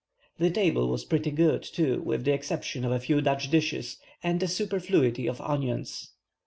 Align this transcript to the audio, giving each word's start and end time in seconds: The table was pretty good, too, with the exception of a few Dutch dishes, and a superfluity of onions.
The 0.39 0.49
table 0.49 0.87
was 0.87 1.05
pretty 1.05 1.29
good, 1.29 1.61
too, 1.61 2.01
with 2.01 2.23
the 2.23 2.33
exception 2.33 2.83
of 2.85 2.91
a 2.91 2.99
few 2.99 3.21
Dutch 3.21 3.51
dishes, 3.51 3.99
and 4.23 4.41
a 4.41 4.47
superfluity 4.47 5.27
of 5.27 5.39
onions. 5.41 6.09